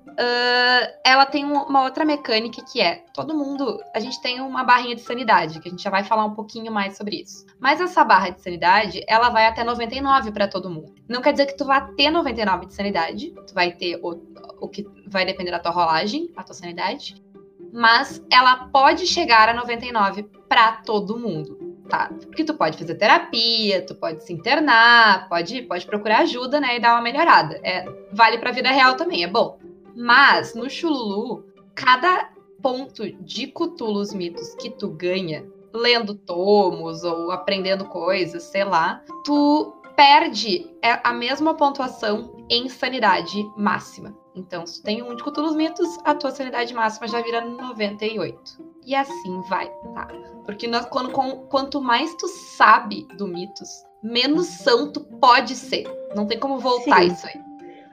[0.07, 3.79] Uh, ela tem uma outra mecânica que é: todo mundo.
[3.93, 6.71] A gente tem uma barrinha de sanidade, que a gente já vai falar um pouquinho
[6.71, 7.45] mais sobre isso.
[7.59, 10.95] Mas essa barra de sanidade, ela vai até 99 para todo mundo.
[11.07, 14.21] Não quer dizer que tu vai ter 99 de sanidade, tu vai ter o,
[14.59, 17.21] o que vai depender da tua rolagem, a tua sanidade
[17.71, 21.57] mas ela pode chegar a 99 para todo mundo,
[21.89, 22.09] tá?
[22.25, 26.79] Porque tu pode fazer terapia, tu pode se internar, pode, pode procurar ajuda, né, e
[26.79, 27.59] dar uma melhorada.
[27.63, 29.57] É, vale para a vida real também, é bom.
[29.95, 32.29] Mas no Chululu, cada
[32.61, 39.73] ponto de Cthulhu's mitos que tu ganha, lendo tomos ou aprendendo coisas, sei lá, tu
[39.95, 44.20] perde é, a mesma pontuação em sanidade máxima.
[44.35, 48.71] Então, se tu tem um de Cthulhu's mitos, a tua sanidade máxima já vira 98.
[48.85, 50.07] E assim vai, tá?
[50.45, 53.69] Porque nós, quando, com, quanto mais tu sabe do mitos,
[54.01, 55.85] menos são tu pode ser.
[56.15, 57.07] Não tem como voltar Sim.
[57.07, 57.41] isso aí.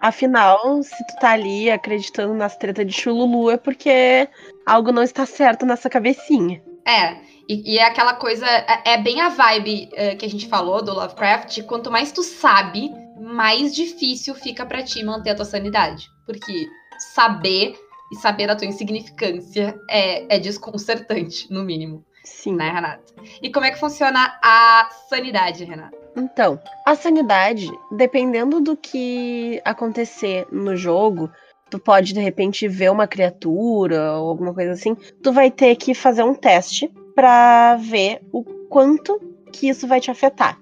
[0.00, 4.28] Afinal, se tu tá ali acreditando nas tretas de Chululu, é porque
[4.64, 6.62] algo não está certo nessa cabecinha.
[6.86, 7.16] É,
[7.48, 10.82] e, e é aquela coisa, é, é bem a vibe é, que a gente falou
[10.82, 16.08] do Lovecraft, quanto mais tu sabe, mais difícil fica para ti manter a tua sanidade.
[16.26, 16.68] Porque
[17.14, 17.78] saber
[18.12, 22.04] e saber a tua insignificância é, é desconcertante, no mínimo.
[22.24, 22.56] Sim.
[22.56, 23.14] Né, Renata?
[23.42, 25.96] E como é que funciona a sanidade, Renata?
[26.16, 31.30] Então, a sanidade, dependendo do que acontecer no jogo,
[31.70, 35.94] tu pode de repente ver uma criatura ou alguma coisa assim, tu vai ter que
[35.94, 39.20] fazer um teste para ver o quanto
[39.52, 40.58] que isso vai te afetar.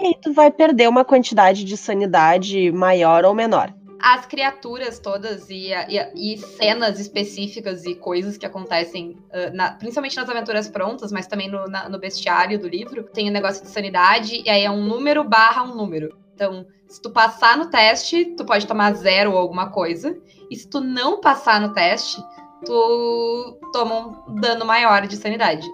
[0.00, 3.74] E aí tu vai perder uma quantidade de sanidade maior ou menor.
[4.02, 10.16] As criaturas todas e, e, e cenas específicas e coisas que acontecem, uh, na, principalmente
[10.16, 13.62] nas aventuras prontas, mas também no, na, no bestiário do livro, tem o um negócio
[13.62, 16.16] de sanidade, e aí é um número barra um número.
[16.34, 20.16] Então, se tu passar no teste, tu pode tomar zero ou alguma coisa.
[20.50, 22.16] E se tu não passar no teste,
[22.64, 25.68] tu toma um dano maior de sanidade.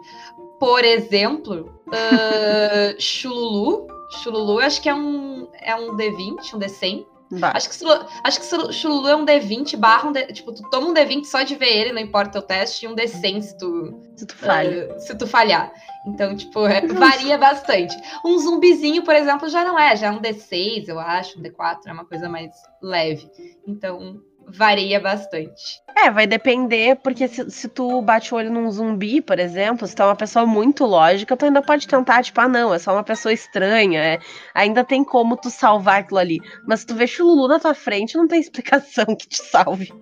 [0.59, 7.07] Por exemplo, uh, Chululu Chululu, acho que é um, é um D20, um D100.
[7.42, 7.85] Acho que,
[8.22, 11.42] acho que Chululu é um D20 barra um D, Tipo, tu toma um D20 só
[11.42, 14.94] de ver ele, não importa o teste, e um D100 se tu, se tu, falha.
[14.94, 15.72] Uh, se tu falhar.
[16.07, 17.96] Então, tipo, é, varia bastante.
[18.25, 21.79] Um zumbizinho, por exemplo, já não é, já é um D6, eu acho, um D4,
[21.87, 23.29] é uma coisa mais leve.
[23.66, 25.81] Então, varia bastante.
[25.97, 29.97] É, vai depender, porque se, se tu bate o olho num zumbi, por exemplo, se
[29.97, 32.93] tu é uma pessoa muito lógica, tu ainda pode tentar, tipo, ah, não, é só
[32.93, 34.19] uma pessoa estranha, é,
[34.55, 36.39] ainda tem como tu salvar aquilo ali.
[36.67, 39.93] Mas se tu vê Chululu na tua frente, não tem explicação que te salve.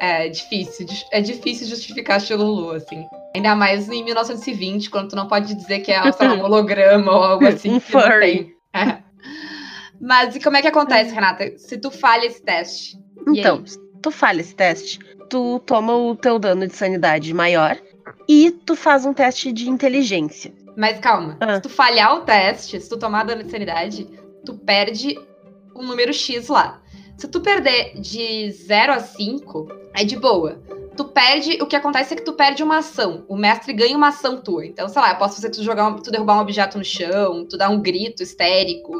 [0.00, 3.04] É, é difícil, é difícil justificar Chululu, assim.
[3.34, 7.46] Ainda mais em 1920, quando tu não pode dizer que é um holograma ou algo
[7.46, 7.70] assim.
[7.70, 8.52] um furry.
[8.74, 8.98] É.
[10.00, 11.56] Mas e como é que acontece, Renata?
[11.56, 12.98] Se tu falha esse teste?
[13.28, 13.64] Então,
[14.02, 17.76] tu falha esse teste, tu toma o teu dano de sanidade maior
[18.28, 20.52] e tu faz um teste de inteligência.
[20.76, 21.56] Mas calma, ah.
[21.56, 24.06] se tu falhar o teste, se tu tomar dano de sanidade,
[24.44, 25.18] tu perde
[25.74, 26.80] um número X lá.
[27.16, 30.60] Se tu perder de 0 a 5, é de boa.
[30.96, 33.24] Tu perde, o que acontece é que tu perde uma ação.
[33.28, 34.66] O mestre ganha uma ação tua.
[34.66, 37.56] Então, sei lá, eu posso fazer tu jogar, tu derrubar um objeto no chão, tu
[37.56, 38.92] dar um grito histérico,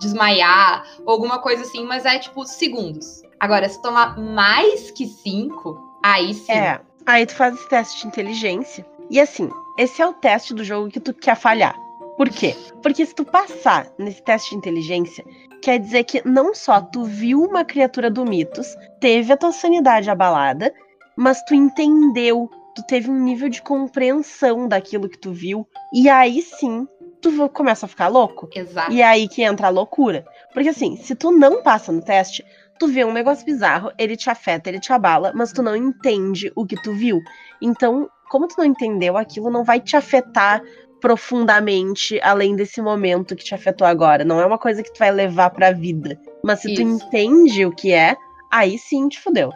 [0.00, 3.22] desmaiar, alguma coisa assim, mas é tipo segundos.
[3.38, 6.52] Agora, se tomar mais que 5, aí sim.
[6.52, 6.80] É.
[7.06, 8.86] Aí tu faz esse teste de inteligência.
[9.10, 11.76] E assim, esse é o teste do jogo que tu quer falhar.
[12.16, 12.56] Por quê?
[12.82, 15.24] Porque se tu passar nesse teste de inteligência,
[15.60, 20.08] quer dizer que não só tu viu uma criatura do mitos, teve a tua sanidade
[20.08, 20.72] abalada,
[21.16, 26.40] mas tu entendeu, tu teve um nível de compreensão daquilo que tu viu, e aí
[26.40, 26.86] sim
[27.20, 28.48] tu começa a ficar louco.
[28.54, 28.92] Exato.
[28.92, 30.26] E é aí que entra a loucura.
[30.52, 32.44] Porque assim, se tu não passa no teste,
[32.78, 36.52] tu vê um negócio bizarro, ele te afeta, ele te abala, mas tu não entende
[36.54, 37.22] o que tu viu.
[37.60, 40.62] Então, como tu não entendeu, aquilo não vai te afetar
[41.00, 44.24] profundamente além desse momento que te afetou agora.
[44.24, 46.18] Não é uma coisa que tu vai levar pra vida.
[46.42, 46.82] Mas se Isso.
[46.82, 48.16] tu entende o que é,
[48.50, 49.52] aí sim te fudeu.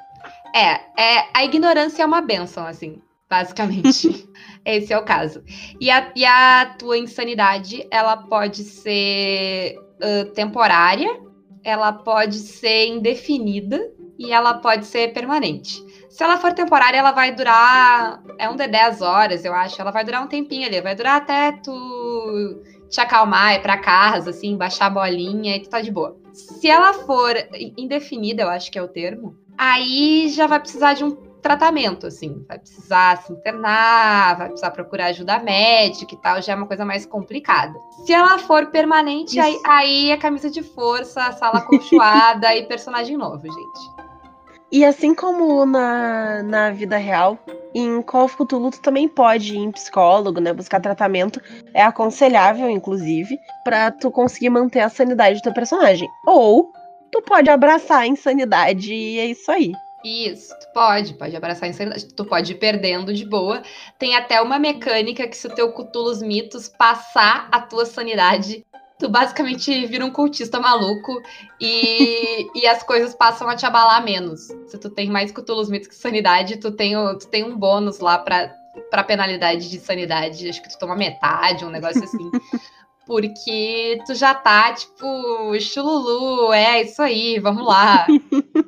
[0.55, 4.29] É, é, a ignorância é uma benção, assim, basicamente.
[4.65, 5.43] Esse é o caso.
[5.81, 11.19] E a, e a tua insanidade, ela pode ser uh, temporária,
[11.64, 15.85] ela pode ser indefinida e ela pode ser permanente.
[16.09, 18.23] Se ela for temporária, ela vai durar.
[18.38, 19.81] É um de 10 horas, eu acho.
[19.81, 20.81] Ela vai durar um tempinho ali.
[20.81, 25.68] Vai durar até tu te acalmar, ir pra casa, assim, baixar a bolinha e tu
[25.68, 26.16] tá de boa.
[26.33, 27.35] Se ela for
[27.77, 32.45] indefinida, eu acho que é o termo, aí já vai precisar de um tratamento, assim.
[32.47, 36.85] Vai precisar se internar, vai precisar procurar ajuda médica e tal, já é uma coisa
[36.85, 37.79] mais complicada.
[38.05, 43.43] Se ela for permanente, aí, aí é camisa de força, sala colchoada e personagem novo,
[43.43, 44.09] gente.
[44.71, 47.39] E assim como na, na vida real,
[47.75, 50.53] em Call of Cthulhu tu também pode ir em psicólogo, né?
[50.53, 51.41] Buscar tratamento.
[51.73, 56.07] É aconselhável, inclusive, para tu conseguir manter a sanidade do teu personagem.
[56.27, 56.71] Ou
[57.11, 59.73] tu pode abraçar a insanidade e é isso aí.
[60.05, 62.07] Isso, tu pode, pode abraçar a insanidade.
[62.15, 63.63] Tu pode ir perdendo de boa.
[63.99, 68.65] Tem até uma mecânica que se o teu Cthulhu's Mitos passar a tua sanidade,
[68.99, 71.21] tu basicamente vira um cultista maluco
[71.61, 74.49] e, e as coisas passam a te abalar menos.
[74.69, 78.19] Se tu tem mais Cthulhu's Mitos que sanidade, tu tem, tu tem um bônus lá
[78.19, 78.55] pra,
[78.91, 80.49] pra penalidade de sanidade.
[80.49, 82.31] Acho que tu toma metade, um negócio assim.
[83.09, 88.07] porque tu já tá, tipo, chululu, é isso aí, vamos lá.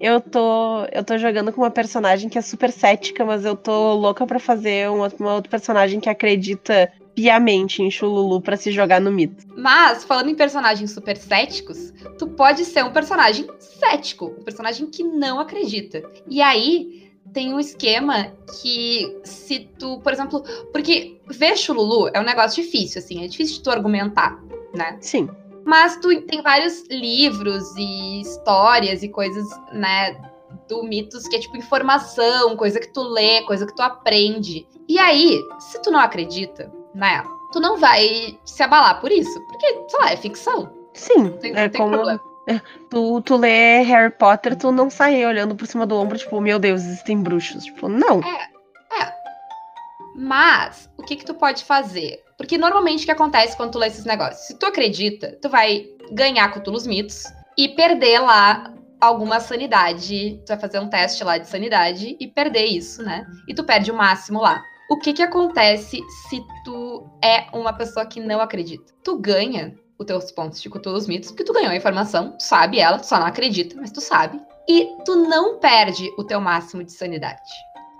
[0.00, 3.94] eu tô, eu tô jogando com uma personagem que é super cética, mas eu tô
[3.94, 8.98] louca para fazer uma, uma outra personagem que acredita piamente em Chululu para se jogar
[8.98, 9.44] no mito.
[9.54, 15.04] Mas, falando em personagens super céticos, tu pode ser um personagem cético, um personagem que
[15.04, 16.02] não acredita.
[16.26, 18.32] E aí, tem um esquema
[18.62, 23.56] que se tu, por exemplo, porque ver Chululu é um negócio difícil, assim, é difícil
[23.56, 24.40] de tu argumentar,
[24.74, 24.96] né?
[25.00, 25.28] Sim.
[25.70, 30.20] Mas tu tem vários livros e histórias e coisas, né,
[30.68, 34.66] do mitos que é tipo informação, coisa que tu lê, coisa que tu aprende.
[34.88, 39.84] E aí, se tu não acredita, né, tu não vai se abalar por isso, porque,
[39.86, 40.72] sei lá, é ficção.
[40.92, 41.94] Sim, tem, é tem como...
[41.94, 42.20] Problema.
[42.90, 46.58] Tu, tu lê Harry Potter, tu não sai olhando por cima do ombro, tipo, meu
[46.58, 47.62] Deus, existem bruxos.
[47.62, 48.20] Tipo, não.
[48.24, 48.48] É,
[49.00, 49.12] é.
[50.16, 52.20] Mas, o que que tu pode fazer?
[52.40, 54.46] Porque normalmente o que acontece quando tu lê esses negócios?
[54.46, 57.24] Se tu acredita, tu vai ganhar Cthulhu's Mitos
[57.54, 60.40] e perder lá alguma sanidade.
[60.46, 63.26] Tu vai fazer um teste lá de sanidade e perder isso, né?
[63.46, 64.64] E tu perde o máximo lá.
[64.88, 66.00] O que que acontece
[66.30, 68.90] se tu é uma pessoa que não acredita?
[69.04, 72.80] Tu ganha os teus pontos de Cthulhu's Mitos, porque tu ganhou a informação, tu sabe
[72.80, 74.40] ela, tu só não acredita, mas tu sabe.
[74.66, 77.50] E tu não perde o teu máximo de sanidade.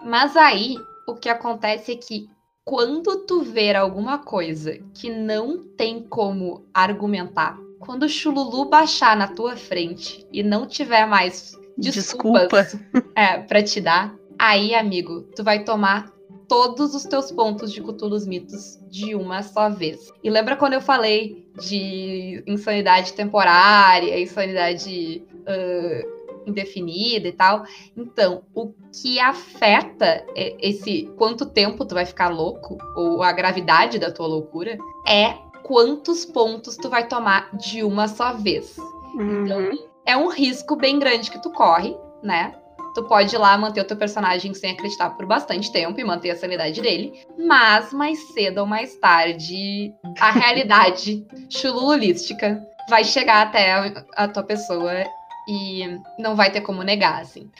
[0.03, 0.77] Mas aí,
[1.07, 2.31] o que acontece é que
[2.71, 9.27] quando tu ver alguma coisa que não tem como argumentar, quando o chululu baixar na
[9.27, 13.11] tua frente e não tiver mais desculpas Desculpa.
[13.17, 16.15] é, pra te dar, aí, amigo, tu vai tomar
[16.47, 20.09] todos os teus pontos de Cthulhu's Mitos de uma só vez.
[20.23, 27.65] E lembra quando eu falei de insanidade temporária, insanidade uh, indefinida e tal.
[27.97, 34.11] Então, o que afeta esse quanto tempo tu vai ficar louco, ou a gravidade da
[34.11, 38.77] tua loucura, é quantos pontos tu vai tomar de uma só vez.
[39.15, 39.45] Uhum.
[39.45, 42.55] Então, é um risco bem grande que tu corre, né?
[42.95, 46.31] Tu pode ir lá manter o teu personagem sem acreditar por bastante tempo e manter
[46.31, 53.73] a sanidade dele, mas mais cedo ou mais tarde, a realidade chululística vai chegar até
[53.73, 54.93] a, a tua pessoa
[55.51, 57.51] e não vai ter como negar, assim.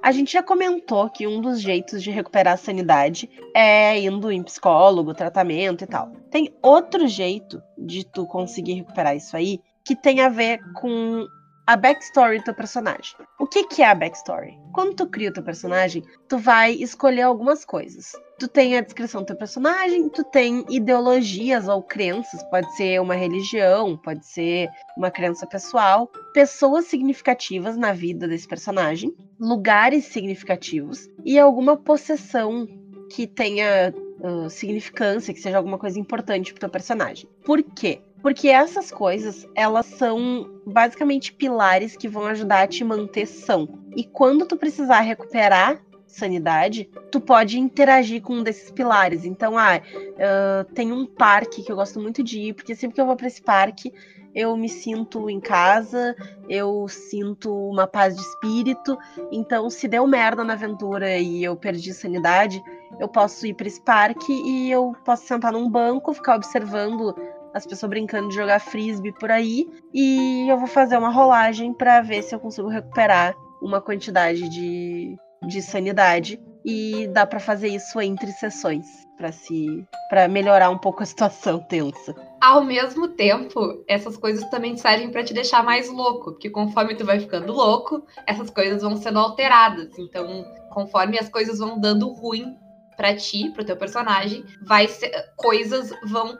[0.00, 4.42] A gente já comentou que um dos jeitos de recuperar a sanidade é indo em
[4.42, 6.12] psicólogo, tratamento e tal.
[6.30, 11.26] Tem outro jeito de tu conseguir recuperar isso aí que tem a ver com
[11.66, 13.16] a backstory do teu personagem.
[13.40, 14.58] O que, que é a backstory?
[14.72, 18.12] Quando tu cria o teu personagem, tu vai escolher algumas coisas.
[18.38, 23.14] Tu tem a descrição do teu personagem, tu tem ideologias ou crenças, pode ser uma
[23.14, 31.38] religião, pode ser uma crença pessoal, pessoas significativas na vida desse personagem, lugares significativos e
[31.38, 32.66] alguma possessão
[33.10, 37.28] que tenha uh, significância, que seja alguma coisa importante pro teu personagem.
[37.44, 38.00] Por quê?
[38.20, 43.68] Porque essas coisas, elas são basicamente pilares que vão ajudar a te manter são.
[43.94, 45.80] E quando tu precisar recuperar
[46.14, 49.24] sanidade, tu pode interagir com um desses pilares.
[49.24, 53.00] Então, ah, uh, tem um parque que eu gosto muito de ir, porque sempre que
[53.00, 53.92] eu vou para esse parque,
[54.34, 56.16] eu me sinto em casa,
[56.48, 58.98] eu sinto uma paz de espírito.
[59.30, 62.60] Então, se deu merda na aventura e eu perdi sanidade,
[62.98, 67.14] eu posso ir para esse parque e eu posso sentar num banco, ficar observando
[67.54, 69.68] as pessoas brincando de jogar frisbee por aí.
[69.92, 75.16] E eu vou fazer uma rolagem para ver se eu consigo recuperar uma quantidade de,
[75.46, 76.40] de sanidade.
[76.64, 81.58] E dá para fazer isso entre sessões para se para melhorar um pouco a situação
[81.60, 82.14] tensa.
[82.40, 87.04] Ao mesmo tempo, essas coisas também servem para te deixar mais louco, porque conforme tu
[87.04, 89.98] vai ficando louco, essas coisas vão sendo alteradas.
[89.98, 92.56] Então, conforme as coisas vão dando ruim
[92.96, 96.38] para ti, pro teu personagem, vai ser, coisas vão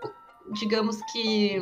[0.52, 1.58] digamos que.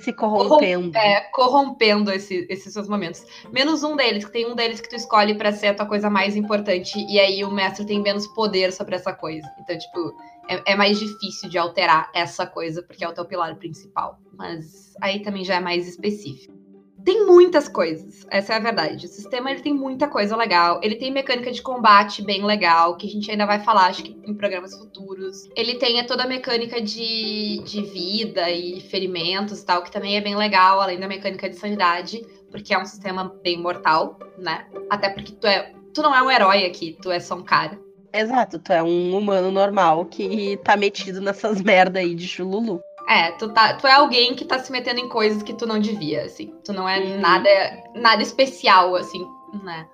[0.00, 0.96] Se corrompendo.
[0.96, 3.24] É, corrompendo esse, esses seus momentos.
[3.52, 6.08] Menos um deles, que tem um deles que tu escolhe para ser a tua coisa
[6.08, 9.46] mais importante, e aí o mestre tem menos poder sobre essa coisa.
[9.60, 10.14] Então, tipo,
[10.48, 14.18] é, é mais difícil de alterar essa coisa, porque é o teu pilar principal.
[14.32, 16.59] Mas aí também já é mais específico.
[17.04, 19.06] Tem muitas coisas, essa é a verdade.
[19.06, 20.80] O sistema ele tem muita coisa legal.
[20.82, 24.16] Ele tem mecânica de combate bem legal, que a gente ainda vai falar, acho que
[24.24, 25.48] em programas futuros.
[25.56, 30.20] Ele tem toda a mecânica de, de vida e ferimentos e tal, que também é
[30.20, 34.66] bem legal, além da mecânica de sanidade, porque é um sistema bem mortal, né?
[34.90, 37.78] Até porque tu, é, tu não é um herói aqui, tu é só um cara.
[38.12, 42.80] Exato, tu é um humano normal que tá metido nessas merda aí de chululu.
[43.10, 45.80] É, tu, tá, tu é alguém que tá se metendo em coisas que tu não
[45.80, 46.54] devia, assim.
[46.64, 47.20] Tu não é uhum.
[47.20, 47.50] nada,
[47.96, 49.26] nada especial, assim,
[49.64, 49.84] né?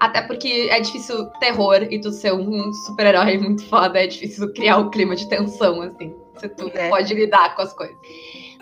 [0.00, 4.78] Até porque é difícil terror e tu ser um super-herói muito foda, é difícil criar
[4.78, 6.16] um clima de tensão, assim.
[6.38, 6.88] Se tu é.
[6.88, 7.94] pode lidar com as coisas.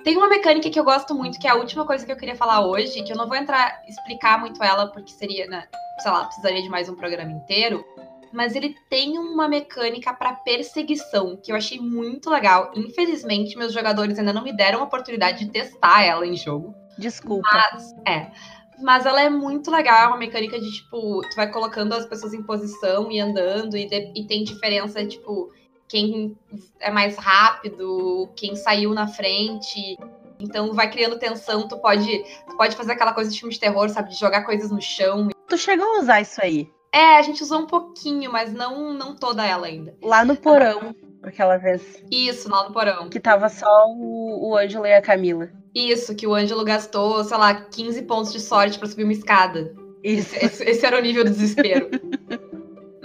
[0.03, 2.35] Tem uma mecânica que eu gosto muito, que é a última coisa que eu queria
[2.35, 5.69] falar hoje, que eu não vou entrar, explicar muito ela, porque seria, né,
[6.01, 7.85] sei lá, precisaria de mais um programa inteiro
[8.33, 12.71] mas ele tem uma mecânica para perseguição que eu achei muito legal.
[12.75, 16.75] Infelizmente, meus jogadores ainda não me deram a oportunidade de testar ela em jogo.
[16.97, 17.49] Desculpa.
[17.53, 18.31] Mas, é.
[18.81, 22.33] Mas ela é muito legal, é uma mecânica de, tipo, tu vai colocando as pessoas
[22.33, 25.53] em posição e andando, e, de, e tem diferença, tipo,
[25.87, 26.37] quem
[26.79, 29.99] é mais rápido, quem saiu na frente.
[30.39, 33.89] Então vai criando tensão, tu pode, tu pode fazer aquela coisa de filme de terror,
[33.91, 34.11] sabe?
[34.11, 35.29] De jogar coisas no chão.
[35.49, 36.71] Tu chegou a usar isso aí?
[36.93, 39.95] É, a gente usou um pouquinho, mas não, não toda ela ainda.
[40.03, 42.03] Lá no porão, aquela vez.
[42.11, 43.09] Isso, lá no porão.
[43.09, 45.49] Que tava só o, o Ângelo e a Camila.
[45.75, 49.73] Isso, que o Ângelo gastou, sei lá, 15 pontos de sorte para subir uma escada.
[50.03, 50.35] Isso.
[50.35, 51.89] Esse, esse era o nível do desespero.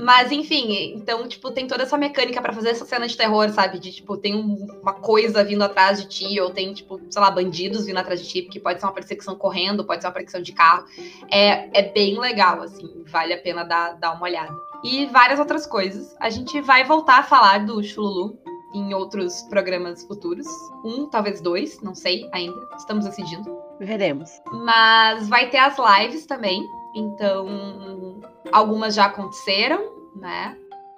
[0.05, 3.79] Mas, enfim, então, tipo, tem toda essa mecânica para fazer essa cena de terror, sabe?
[3.79, 7.31] De, tipo, tem um, uma coisa vindo atrás de ti, ou tem, tipo, sei lá,
[7.31, 10.43] bandidos vindo atrás de ti, porque pode ser uma perseguição correndo, pode ser uma perseguição
[10.43, 10.85] de carro.
[11.31, 14.55] É, é bem legal, assim, vale a pena dar, dar uma olhada.
[14.83, 16.15] E várias outras coisas.
[16.19, 18.37] A gente vai voltar a falar do Chululu
[18.75, 20.45] em outros programas futuros.
[20.83, 22.61] Um, talvez dois, não sei ainda.
[22.77, 23.57] Estamos decidindo.
[23.79, 24.29] Veremos.
[24.51, 26.63] Mas vai ter as lives também.
[26.93, 30.57] Então, algumas já aconteceram né?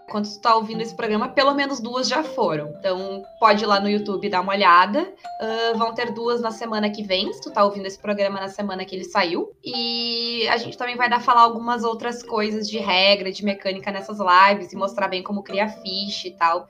[0.09, 2.73] Quando tu tá ouvindo esse programa, pelo menos duas já foram.
[2.79, 5.01] Então, pode ir lá no YouTube dar uma olhada.
[5.01, 8.47] Uh, vão ter duas na semana que vem, se tu tá ouvindo esse programa na
[8.47, 9.51] semana que ele saiu.
[9.61, 14.17] E a gente também vai dar falar algumas outras coisas de regra, de mecânica nessas
[14.17, 16.69] lives e mostrar bem como criar ficha e tal.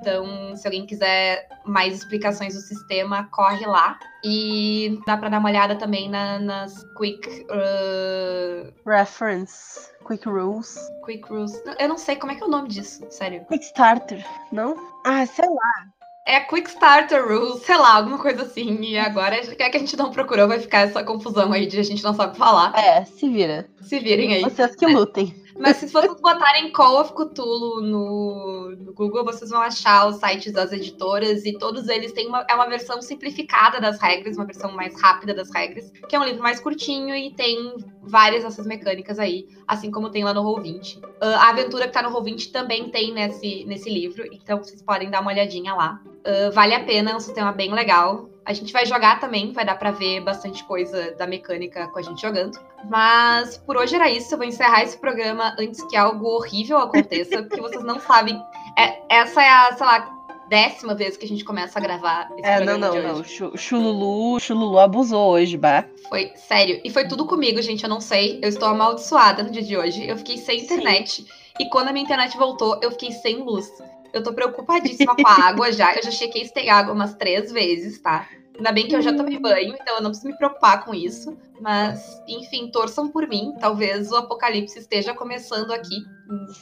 [0.00, 3.98] Então, se alguém quiser mais explicações do sistema, corre lá.
[4.24, 8.72] E dá para dar uma olhada também na, nas quick uh...
[8.86, 10.78] reference, quick rules.
[11.04, 11.62] Quick rules.
[11.78, 13.44] Eu não sei como é que é o nome disso, sério.
[13.46, 14.76] Quick starter, não?
[15.04, 15.94] Ah, sei lá.
[16.26, 18.80] É Quick Starter Rules, sei lá, alguma coisa assim.
[18.80, 21.82] E agora, quer que a gente não procurou, vai ficar essa confusão aí de a
[21.82, 22.72] gente não sabe falar.
[22.78, 23.68] É, se vira.
[23.82, 24.40] Se virem aí.
[24.40, 25.43] Vocês que lutem.
[25.58, 30.52] Mas se vocês botarem Call of Cthulhu no, no, Google, vocês vão achar os sites
[30.52, 34.72] das editoras e todos eles têm uma, é uma versão simplificada das regras, uma versão
[34.72, 39.18] mais rápida das regras, que é um livro mais curtinho e tem várias dessas mecânicas
[39.18, 40.98] aí, assim como tem lá no Roll20.
[40.98, 45.08] Uh, a aventura que tá no Roll20 também tem nesse, nesse livro, então vocês podem
[45.08, 46.00] dar uma olhadinha lá.
[46.26, 48.28] Uh, vale a pena, é um sistema bem legal.
[48.46, 52.02] A gente vai jogar também, vai dar para ver bastante coisa da mecânica com a
[52.02, 52.58] gente jogando.
[52.88, 54.34] Mas por hoje era isso.
[54.34, 58.40] Eu vou encerrar esse programa antes que algo horrível aconteça, porque vocês não sabem.
[58.78, 60.14] É, essa é a, sei lá,
[60.48, 62.88] décima vez que a gente começa a gravar esse é, programa.
[62.88, 63.56] Não, não, não.
[63.56, 65.84] Chululu, Chululu abusou hoje, bah.
[66.08, 66.80] Foi, sério.
[66.84, 67.84] E foi tudo comigo, gente.
[67.84, 68.38] Eu não sei.
[68.42, 70.06] Eu estou amaldiçoada no dia de hoje.
[70.06, 71.22] Eu fiquei sem internet.
[71.22, 71.28] Sim.
[71.58, 73.70] E quando a minha internet voltou, eu fiquei sem luz.
[74.14, 75.92] Eu tô preocupadíssima com a água já.
[75.96, 78.28] Eu já chequei se tem água umas três vezes, tá?
[78.56, 81.36] Ainda bem que eu já tomei banho, então eu não preciso me preocupar com isso.
[81.60, 83.52] Mas, enfim, torçam por mim.
[83.58, 85.96] Talvez o apocalipse esteja começando aqui,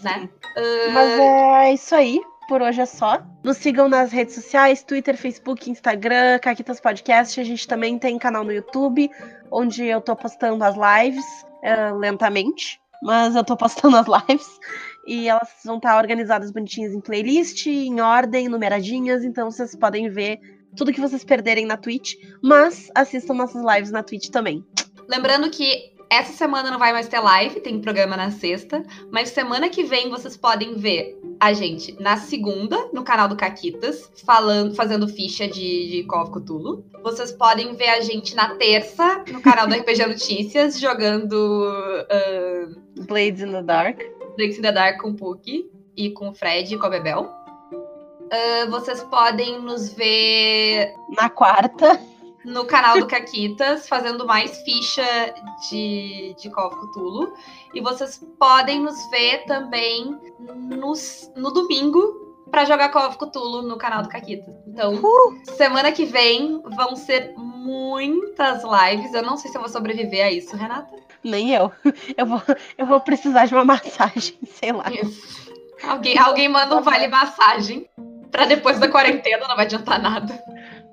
[0.02, 0.30] né?
[0.56, 0.92] Uh...
[0.92, 2.18] Mas é isso aí.
[2.48, 3.22] Por hoje é só.
[3.44, 7.38] Nos sigam nas redes sociais: Twitter, Facebook, Instagram, Caquitas Podcast.
[7.38, 9.10] A gente também tem canal no YouTube,
[9.50, 11.24] onde eu tô postando as lives
[11.62, 12.80] uh, lentamente.
[13.02, 14.60] Mas eu tô postando as lives
[15.06, 20.38] e elas vão estar organizadas bonitinhas em playlist, em ordem, numeradinhas, então vocês podem ver
[20.76, 24.64] tudo que vocês perderem na Twitch, mas assistam nossas lives na Twitch também.
[25.08, 29.70] Lembrando que essa semana não vai mais ter live, tem programa na sexta, mas semana
[29.70, 35.08] que vem vocês podem ver a gente na segunda, no canal do Caquitas, falando, fazendo
[35.08, 36.84] ficha de, de Call of Cthulhu.
[37.02, 43.40] Vocês podem ver a gente na terça, no canal do RPG Notícias, jogando uh, Blades
[43.40, 44.02] in the Dark.
[44.38, 47.30] In the Dark com o Puck e com o Fred e com a Bebel.
[47.72, 52.00] Uh, vocês podem nos ver na quarta
[52.44, 55.34] no canal do Caquitas, fazendo mais ficha
[55.68, 57.34] de, de Call of Cthulhu.
[57.74, 60.92] E vocês podem nos ver também no,
[61.36, 64.54] no domingo para jogar Call of Cthulhu no canal do Caquitas.
[64.66, 65.54] Então, uh!
[65.56, 69.14] semana que vem vão ser muitas lives.
[69.14, 70.96] Eu não sei se eu vou sobreviver a isso, Renata.
[71.24, 71.70] Nem eu.
[72.16, 72.42] Eu vou,
[72.76, 74.84] eu vou precisar de uma massagem, sei lá.
[74.90, 75.50] Isso.
[75.82, 77.88] Alguém, alguém manda um vale massagem.
[78.30, 80.32] Pra depois da quarentena não vai adiantar nada.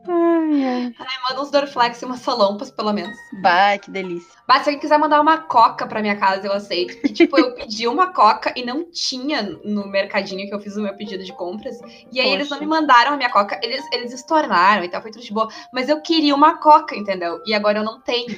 [0.07, 0.93] Ai, ai.
[1.29, 3.17] manda uns Dorflex e umas salompas, pelo menos.
[3.41, 4.29] Bah, que delícia.
[4.47, 6.93] Bah, se alguém quiser mandar uma coca pra minha casa, eu aceito.
[6.95, 10.81] Porque, tipo, eu pedi uma coca e não tinha no mercadinho que eu fiz o
[10.81, 11.79] meu pedido de compras.
[12.11, 12.35] E aí Poxa.
[12.35, 13.59] eles não me mandaram a minha coca.
[13.63, 15.47] Eles, eles estornaram e tal, foi tudo de boa.
[15.73, 17.41] Mas eu queria uma coca, entendeu?
[17.45, 18.37] E agora eu não tenho.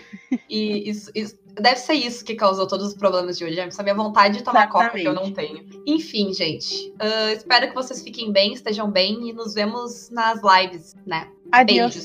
[0.50, 3.60] E isso, isso deve ser isso que causou todos os problemas de hoje.
[3.60, 4.90] Essa minha vontade de tomar Exatamente.
[4.90, 5.66] coca que eu não tenho.
[5.86, 6.90] Enfim, gente.
[6.92, 11.28] Uh, espero que vocês fiquem bem, estejam bem e nos vemos nas lives, né?
[11.52, 11.94] Adeus.
[11.94, 12.01] Beijos.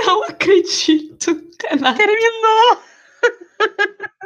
[0.00, 1.34] Não acredito.
[1.58, 2.82] Terminou!